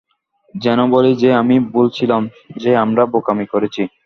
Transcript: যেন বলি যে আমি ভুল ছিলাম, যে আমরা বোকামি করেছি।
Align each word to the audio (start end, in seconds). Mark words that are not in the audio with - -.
যেন 0.55 0.79
বলি 0.91 1.11
যে 1.15 1.29
আমি 1.33 1.55
ভুল 1.71 1.87
ছিলাম, 1.89 2.21
যে 2.57 2.71
আমরা 2.75 3.03
বোকামি 3.05 3.45
করেছি। 3.45 3.81